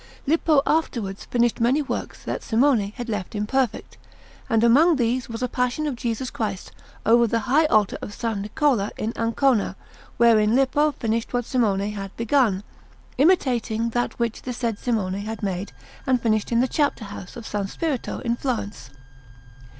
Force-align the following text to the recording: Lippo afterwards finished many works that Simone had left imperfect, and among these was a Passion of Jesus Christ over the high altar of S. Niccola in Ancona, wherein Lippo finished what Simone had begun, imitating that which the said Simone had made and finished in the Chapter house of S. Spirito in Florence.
Lippo 0.25 0.63
afterwards 0.65 1.25
finished 1.25 1.61
many 1.61 1.79
works 1.83 2.23
that 2.23 2.41
Simone 2.41 2.91
had 2.95 3.07
left 3.07 3.35
imperfect, 3.35 3.99
and 4.49 4.63
among 4.63 4.95
these 4.95 5.29
was 5.29 5.43
a 5.43 5.47
Passion 5.47 5.85
of 5.85 5.95
Jesus 5.95 6.31
Christ 6.31 6.71
over 7.05 7.27
the 7.27 7.41
high 7.41 7.67
altar 7.67 7.99
of 8.01 8.09
S. 8.09 8.35
Niccola 8.35 8.89
in 8.97 9.13
Ancona, 9.15 9.75
wherein 10.17 10.55
Lippo 10.55 10.91
finished 10.93 11.33
what 11.33 11.45
Simone 11.45 11.91
had 11.91 12.17
begun, 12.17 12.63
imitating 13.19 13.89
that 13.89 14.17
which 14.17 14.41
the 14.41 14.53
said 14.53 14.79
Simone 14.79 15.13
had 15.21 15.43
made 15.43 15.71
and 16.07 16.19
finished 16.19 16.51
in 16.51 16.61
the 16.61 16.67
Chapter 16.67 17.05
house 17.05 17.35
of 17.35 17.45
S. 17.45 17.71
Spirito 17.71 18.21
in 18.21 18.35
Florence. 18.35 18.89